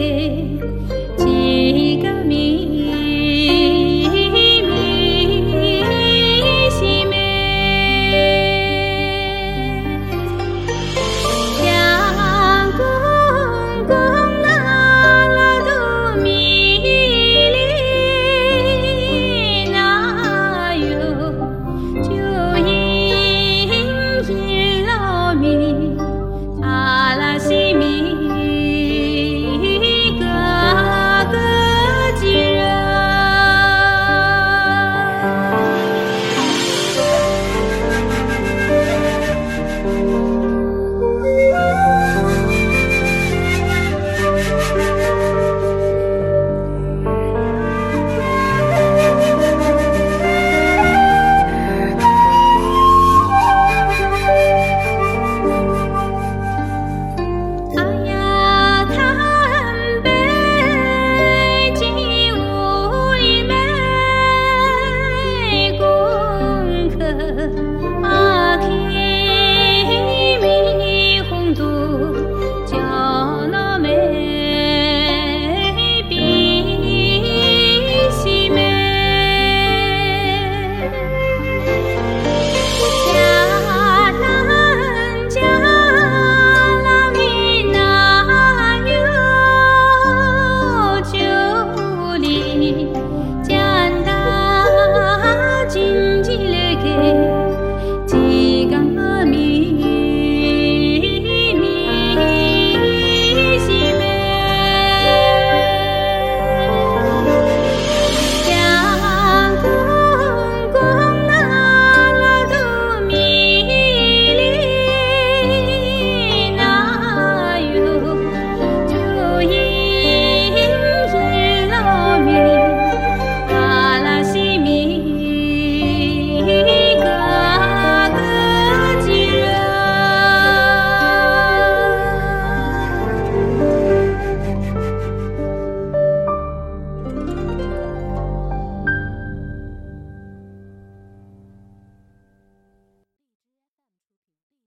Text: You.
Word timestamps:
You. 0.00 0.99